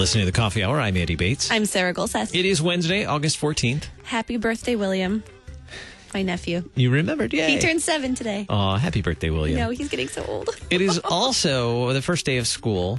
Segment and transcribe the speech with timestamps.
[0.00, 0.80] listening to the Coffee Hour.
[0.80, 1.50] I'm Andy Bates.
[1.50, 2.34] I'm Sarah Gulseth.
[2.34, 3.84] It is Wednesday, August 14th.
[4.02, 5.22] Happy birthday, William.
[6.14, 6.66] My nephew.
[6.74, 7.46] You remembered, yeah.
[7.48, 8.46] He turned seven today.
[8.48, 9.58] Oh, happy birthday, William.
[9.58, 10.48] No, he's getting so old.
[10.70, 12.98] It is also the first day of school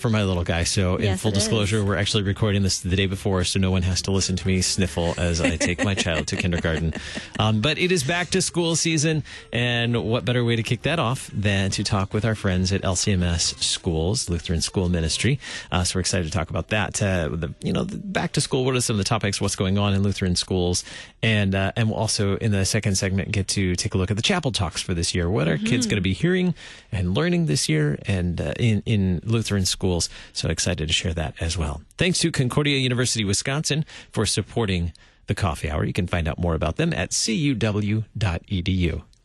[0.00, 0.64] for my little guy.
[0.64, 1.84] So, in Yes, full disclosure, is.
[1.84, 4.62] we're actually recording this the day before, so no one has to listen to me
[4.62, 6.94] sniffle as I take my child to kindergarten.
[7.38, 10.98] Um, but it is back to school season, and what better way to kick that
[10.98, 15.38] off than to talk with our friends at LCMS Schools, Lutheran School Ministry.
[15.70, 17.02] Uh, so, we're excited to talk about that.
[17.02, 18.64] Uh, the, you know, the back to school.
[18.64, 19.40] What are some of the topics?
[19.40, 20.84] What's going on in Lutheran schools?
[21.22, 24.16] And uh, and we'll also in the second segment get to take a look at
[24.16, 25.28] the chapel talks for this year.
[25.28, 26.54] What are kids going to be hearing
[26.90, 29.89] and learning this year and uh, in in Lutheran schools?
[30.32, 31.82] So excited to share that as well.
[31.98, 34.92] Thanks to Concordia University Wisconsin for supporting
[35.26, 35.84] the Coffee Hour.
[35.84, 38.04] You can find out more about them at cuw.edu.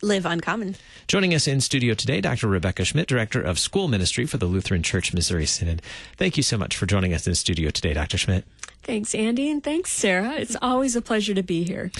[0.02, 0.76] Live uncommon.
[1.08, 2.48] Joining us in studio today, Dr.
[2.48, 5.80] Rebecca Schmidt, Director of School Ministry for the Lutheran Church Missouri Synod.
[6.18, 8.18] Thank you so much for joining us in studio today, Dr.
[8.18, 8.44] Schmidt.
[8.82, 10.34] Thanks, Andy, and thanks, Sarah.
[10.34, 11.90] It's always a pleasure to be here.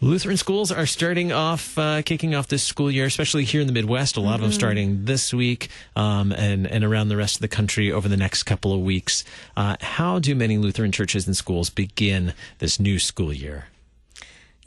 [0.00, 3.72] Lutheran schools are starting off, uh, kicking off this school year, especially here in the
[3.72, 4.16] Midwest.
[4.16, 7.48] A lot of them starting this week um, and, and around the rest of the
[7.48, 9.24] country over the next couple of weeks.
[9.56, 13.68] Uh, how do many Lutheran churches and schools begin this new school year?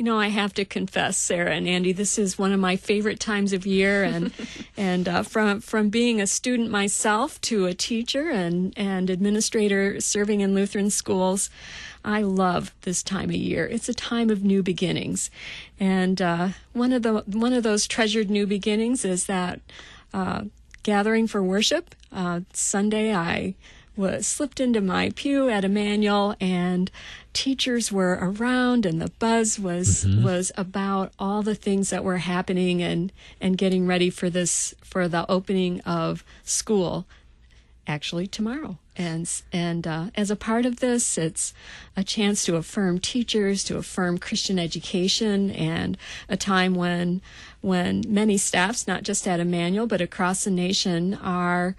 [0.02, 3.20] You know, I have to confess, Sarah and Andy, this is one of my favorite
[3.20, 4.34] times of year, and
[4.76, 10.42] and uh, from from being a student myself to a teacher and and administrator serving
[10.42, 11.52] in Lutheran schools,
[12.04, 13.68] I love this time of year.
[13.68, 15.30] It's a time of new beginnings,
[15.80, 19.62] and uh, one of the one of those treasured new beginnings is that
[20.16, 20.46] uh,
[20.82, 21.94] gathering for worship.
[22.12, 23.54] Uh, Sunday, I
[23.96, 26.90] was slipped into my pew at Emmanuel, and
[27.34, 30.24] teachers were around, and the buzz was mm-hmm.
[30.24, 35.08] was about all the things that were happening and and getting ready for this for
[35.08, 37.06] the opening of school
[37.88, 38.78] actually tomorrow.
[38.98, 41.54] And and uh, as a part of this, it's
[41.96, 45.98] a chance to affirm teachers, to affirm Christian education, and
[46.28, 47.22] a time when
[47.62, 51.76] when many staffs, not just at Emmanuel but across the nation, are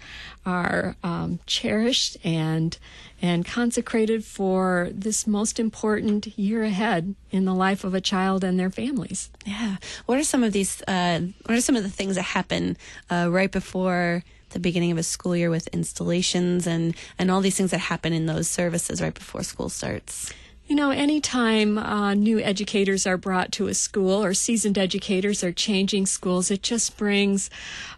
[0.47, 2.79] are um, cherished and
[3.21, 8.59] and consecrated for this most important year ahead in the life of a child and
[8.59, 9.31] their families.
[9.47, 9.77] Yeah.
[10.07, 10.83] What are some of these?
[10.89, 12.79] Uh, what are some of the things that happen
[13.11, 17.57] uh, right before the beginning of a school year with installations and and all these
[17.57, 20.33] things that happen in those services right before school starts?
[20.67, 25.53] You know, anytime uh, new educators are brought to a school or seasoned educators are
[25.53, 27.51] changing schools, it just brings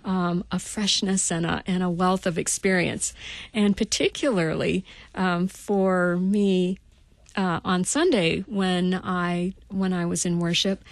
[0.05, 3.13] um, a freshness and a, and a wealth of experience.
[3.53, 4.85] And particularly
[5.15, 6.79] um, for me
[7.37, 10.83] uh, on Sunday when I when I was in worship,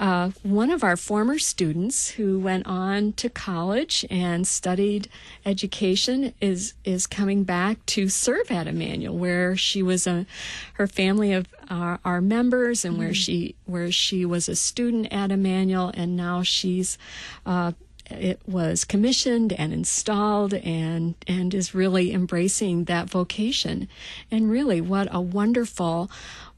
[0.00, 5.10] uh, one of our former students who went on to college and studied
[5.44, 10.24] education is is coming back to serve at Emmanuel, where she was a
[10.72, 15.30] her family of our, our members, and where she where she was a student at
[15.30, 16.96] Emmanuel, and now she's.
[17.44, 17.72] Uh,
[18.10, 23.86] it was commissioned and installed and and is really embracing that vocation
[24.32, 26.10] and really what a wonderful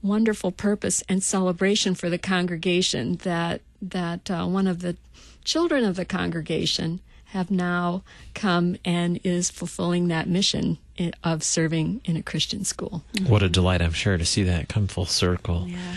[0.02, 4.96] wonderful purpose and celebration for the congregation that that uh, one of the
[5.44, 8.02] children of the congregation have now
[8.34, 10.78] come and is fulfilling that mission
[11.24, 13.02] of serving in a Christian school.
[13.26, 15.66] What a delight, I'm sure, to see that come full circle.
[15.66, 15.96] Yeah.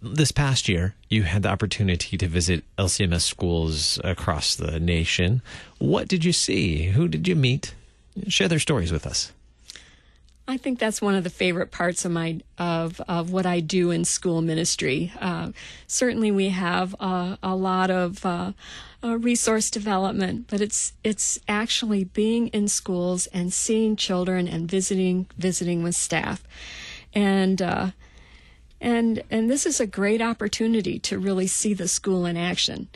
[0.00, 5.42] This past year, you had the opportunity to visit LCMS schools across the nation.
[5.78, 6.84] What did you see?
[6.84, 7.74] Who did you meet?
[8.28, 9.32] Share their stories with us.
[10.50, 13.90] I think that's one of the favorite parts of my of of what I do
[13.90, 15.12] in school ministry.
[15.20, 15.52] Uh,
[15.86, 18.52] certainly, we have uh, a lot of uh,
[19.04, 25.26] uh, resource development, but it's it's actually being in schools and seeing children and visiting
[25.36, 26.42] visiting with staff,
[27.12, 27.60] and.
[27.62, 27.90] Uh,
[28.80, 32.86] and and this is a great opportunity to really see the school in action.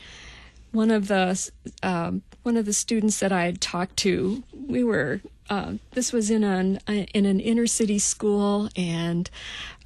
[0.70, 1.50] One of the
[1.82, 5.20] um, one of the students that I had talked to, we were
[5.52, 9.28] uh, this was in an in an inner city school, and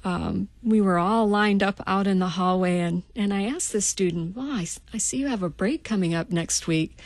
[0.05, 3.85] um, we were all lined up out in the hallway, and and I asked this
[3.85, 6.97] student, "Well, I see you have a break coming up next week,"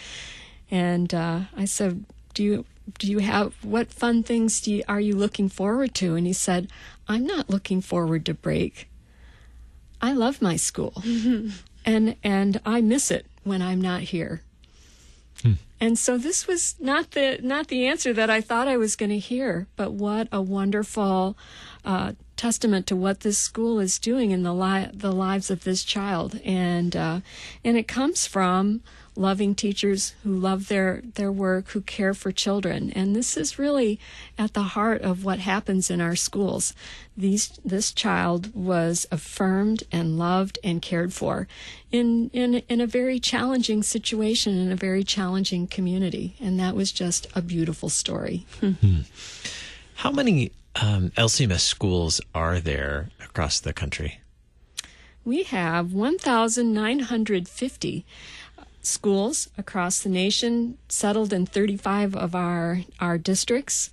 [0.70, 2.06] and uh, I said,
[2.36, 2.66] "Do you?"
[3.00, 6.16] Do you have what fun things do you, are you looking forward to?
[6.16, 6.68] And he said,
[7.08, 8.90] "I'm not looking forward to break.
[10.02, 11.02] I love my school,
[11.86, 14.44] and and I miss it when I'm not here."
[15.82, 19.10] And so this was not the not the answer that I thought I was going
[19.10, 21.36] to hear, but what a wonderful
[21.84, 25.84] uh, testament to what this school is doing in the li- the lives of this
[25.84, 27.20] child, and uh,
[27.64, 28.82] and it comes from
[29.16, 34.00] loving teachers who love their their work, who care for children, and this is really
[34.40, 36.74] at the heart of what happens in our schools.
[37.16, 41.48] These this child was affirmed and loved and cared for
[41.92, 46.92] in in in a very challenging situation in a very challenging community, and that was
[46.92, 48.48] just a beautiful story.
[49.94, 54.20] How many um, LCMS schools are there across the country?
[55.24, 58.06] We have 1,950
[58.82, 63.92] schools across the nation, settled in 35 of our, our districts.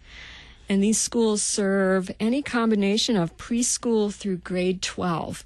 [0.68, 5.44] And these schools serve any combination of preschool through grade 12.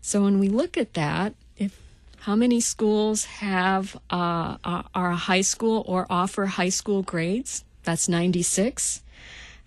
[0.00, 1.78] So when we look at that, if
[2.20, 7.64] how many schools have uh, are a high school or offer high school grades?
[7.82, 9.02] That's 96.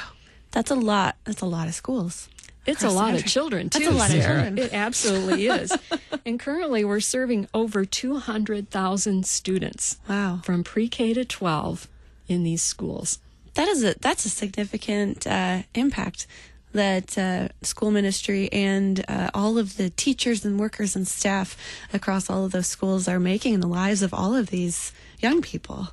[0.52, 1.16] That's a lot.
[1.24, 2.30] That's a lot of schools.
[2.66, 4.44] It's a lot of children too That's a lot of Sarah.
[4.44, 4.58] children.
[4.60, 5.74] it absolutely is
[6.26, 10.40] and currently we're serving over 200000 students Wow.
[10.44, 11.88] from pre-k to 12
[12.28, 13.20] in these schools
[13.56, 16.28] That is a that's a significant uh, impact
[16.74, 21.58] that uh, school ministry and uh, all of the teachers and workers and staff
[21.92, 25.42] across all of those schools are making in the lives of all of these young
[25.42, 25.90] people.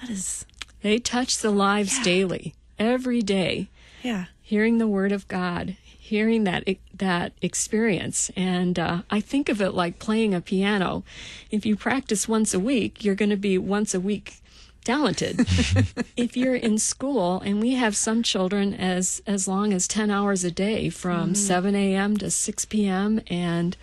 [0.00, 0.46] That is,
[0.80, 2.04] they touch the lives Yeah.
[2.04, 3.68] daily every day
[4.02, 9.62] yeah, hearing the word of God, hearing that that experience, and uh, I think of
[9.62, 11.02] it like playing a piano.
[11.50, 14.42] If you practice once a week, you're going to be once a week
[14.84, 15.40] talented.
[16.16, 20.44] if you're in school, and we have some children as as long as ten hours
[20.44, 22.18] a day, from seven a.m.
[22.18, 23.74] to six p.m., and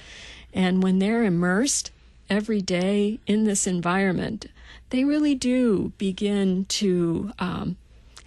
[0.53, 1.89] and when they're immersed
[2.29, 4.45] every day in this environment,
[4.91, 7.77] they really do begin to um,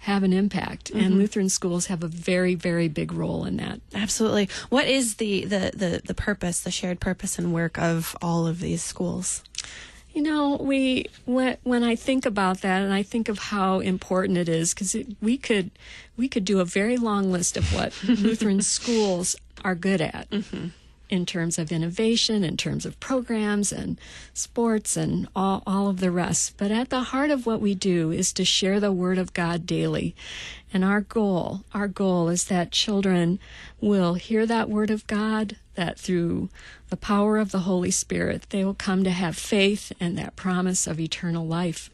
[0.05, 0.91] have an impact.
[0.91, 1.17] And mm-hmm.
[1.17, 3.81] Lutheran schools have a very, very big role in that.
[3.95, 4.49] absolutely.
[4.69, 8.59] What is the, the the the purpose, the shared purpose and work of all of
[8.59, 9.43] these schools?
[10.13, 14.37] You know, we when when I think about that, and I think of how important
[14.37, 15.71] it is, because we could
[16.17, 20.67] we could do a very long list of what Lutheran schools are good at mm-hmm.
[21.09, 23.99] In terms of innovation, in terms of programs and
[24.33, 26.55] sports and all all of the rest.
[26.57, 29.65] But at the heart of what we do is to share the Word of God
[29.65, 30.15] daily,
[30.73, 33.39] and our goal our goal is that children
[33.79, 36.49] will hear that Word of God, that through
[36.89, 40.87] the power of the Holy Spirit, they will come to have faith and that promise
[40.87, 41.89] of eternal life.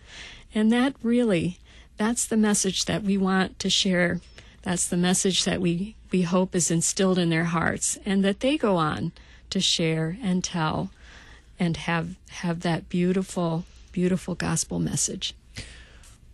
[0.54, 1.60] And that really,
[1.98, 4.20] that's the message that we want to share.
[4.64, 8.58] That's the message that we, we hope is instilled in their hearts and that they
[8.58, 9.12] go on
[9.50, 10.92] to share and tell
[11.60, 15.34] and have, have that beautiful, beautiful gospel message.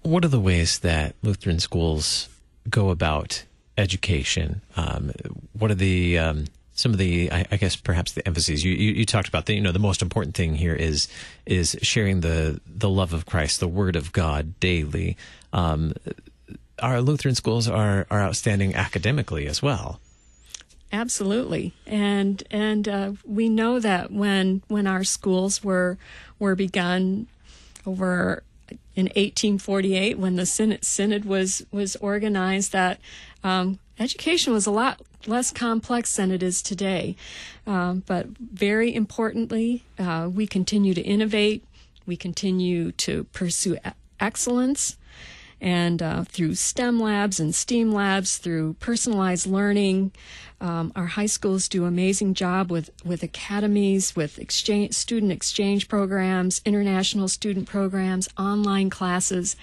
[0.04, 2.30] What are the ways that Lutheran schools
[2.70, 3.44] go about
[3.78, 4.62] education?
[4.76, 5.12] Um,
[5.54, 8.94] what are the um, some of the I, I guess perhaps the emphases you, you
[8.94, 9.48] you talked about?
[9.48, 11.08] The, you know, the most important thing here is
[11.46, 15.18] is sharing the the love of Christ, the Word of God daily.
[15.52, 15.94] Um,
[16.82, 20.00] our Lutheran schools are are outstanding academically as well.
[20.92, 25.98] Absolutely, and and uh, we know that when when our schools were
[26.40, 27.28] were begun
[27.86, 28.44] over
[28.96, 33.00] in 1848, when the synod, synod was was organized, that
[33.44, 37.16] um, education was a lot less complex than it is today.
[37.66, 41.66] Um, but very importantly, uh, we continue to innovate.
[42.06, 43.78] We continue to pursue
[44.20, 44.98] excellence
[45.60, 50.12] and uh, through STEM labs and STEAM labs, through personalized learning.
[50.60, 56.62] Um, our high schools do amazing job with, with academies, with exchange, student exchange programs,
[56.66, 59.56] international student programs, online classes.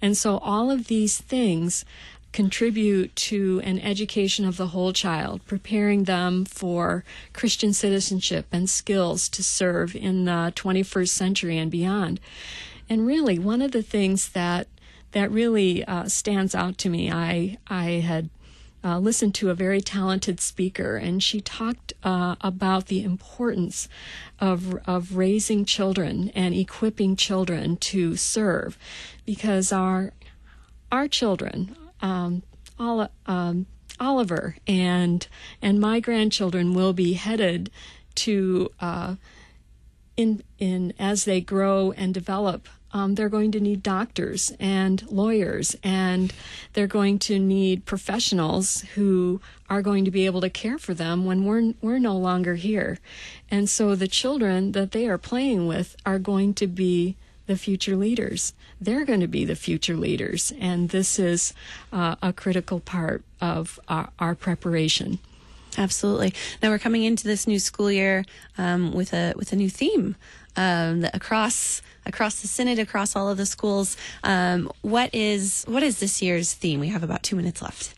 [0.00, 1.84] And so all of these things
[2.32, 9.28] contribute to an education of the whole child, preparing them for Christian citizenship and skills
[9.30, 12.20] to serve in the 21st century and beyond.
[12.88, 14.68] And really, one of the things that
[15.12, 18.30] that really uh, stands out to me, I I had
[18.84, 23.88] uh, listened to a very talented speaker, and she talked uh, about the importance
[24.38, 28.78] of of raising children and equipping children to serve,
[29.24, 30.12] because our
[30.92, 32.42] our children, um,
[32.78, 33.66] all, um,
[34.00, 35.26] Oliver and
[35.60, 37.70] and my grandchildren will be headed
[38.14, 39.16] to uh,
[40.16, 45.76] in in as they grow and develop um, they're going to need doctors and lawyers,
[45.82, 46.32] and
[46.72, 51.24] they're going to need professionals who are going to be able to care for them
[51.24, 52.98] when we're we're no longer here.
[53.50, 57.16] And so the children that they are playing with are going to be
[57.46, 58.52] the future leaders.
[58.80, 61.52] They're going to be the future leaders, and this is
[61.92, 65.18] uh, a critical part of our, our, preparation.
[65.78, 66.34] Absolutely.
[66.60, 68.24] Now we're coming into this new school year
[68.58, 70.16] um, with a with a new theme
[70.56, 73.96] um, across across the synod, across all of the schools.
[74.24, 76.80] Um, what is what is this year's theme?
[76.80, 77.94] We have about two minutes left.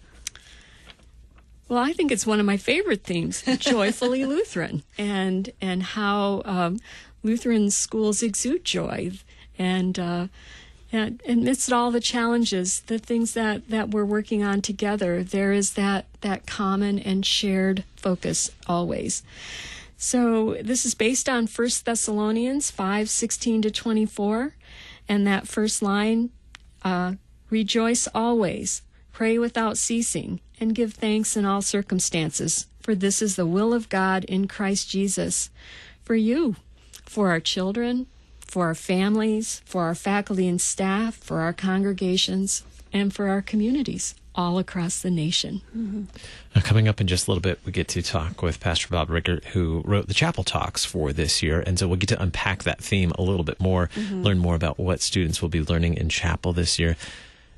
[1.70, 6.80] Well, I think it's one of my favorite themes, joyfully Lutheran, and and how um,
[7.22, 9.12] Lutheran schools exude joy
[9.58, 10.26] and uh,
[10.92, 15.74] and amidst all the challenges, the things that, that we're working on together, there is
[15.74, 19.22] that, that common and shared focus always.
[19.96, 24.54] So this is based on 1 Thessalonians 5, 16 to 24.
[25.08, 26.30] And that first line,
[26.82, 27.14] uh,
[27.50, 28.82] rejoice always,
[29.12, 33.88] pray without ceasing, and give thanks in all circumstances, for this is the will of
[33.88, 35.50] God in Christ Jesus
[36.02, 36.56] for you,
[37.04, 38.06] for our children,
[38.50, 44.14] for our families, for our faculty and staff, for our congregations, and for our communities
[44.34, 45.60] all across the nation.
[45.76, 46.02] Mm-hmm.
[46.54, 49.10] Now, coming up in just a little bit, we get to talk with Pastor Bob
[49.10, 51.60] Rickert, who wrote the chapel talks for this year.
[51.60, 54.22] And so we'll get to unpack that theme a little bit more, mm-hmm.
[54.22, 56.96] learn more about what students will be learning in chapel this year.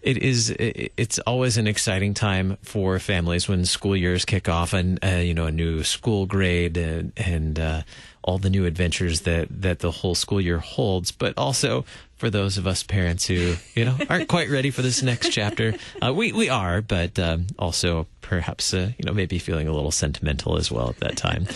[0.02, 0.52] It is.
[0.58, 5.32] It's always an exciting time for families when school years kick off, and uh, you
[5.32, 7.82] know a new school grade and, and uh,
[8.22, 11.84] all the new adventures that that the whole school year holds, but also
[12.16, 15.74] for those of us parents who you know aren't quite ready for this next chapter.
[16.04, 19.92] Uh, we we are, but um, also perhaps uh, you know maybe feeling a little
[19.92, 21.46] sentimental as well at that time.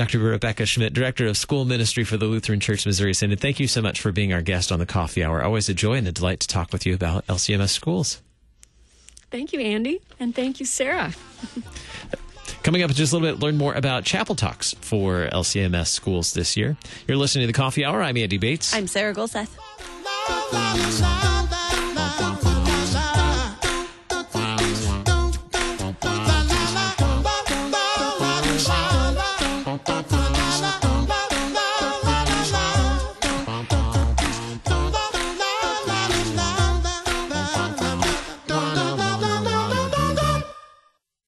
[0.00, 0.18] Dr.
[0.18, 3.82] Rebecca Schmidt, Director of School Ministry for the Lutheran Church Missouri Synod, thank you so
[3.82, 5.44] much for being our guest on the Coffee Hour.
[5.44, 8.22] Always a joy and a delight to talk with you about LCMS schools.
[9.30, 11.12] Thank you, Andy, and thank you, Sarah.
[12.62, 16.32] Coming up in just a little bit, learn more about chapel talks for LCMS schools
[16.32, 16.78] this year.
[17.06, 18.02] You're listening to the Coffee Hour.
[18.02, 18.72] I'm Andy Bates.
[18.72, 19.50] I'm Sarah Gulseth.